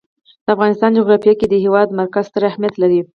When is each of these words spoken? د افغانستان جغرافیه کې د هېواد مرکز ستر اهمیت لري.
د 0.45 0.47
افغانستان 0.55 0.91
جغرافیه 0.97 1.33
کې 1.39 1.47
د 1.49 1.55
هېواد 1.63 1.87
مرکز 1.99 2.23
ستر 2.29 2.41
اهمیت 2.49 2.75
لري. 2.81 2.99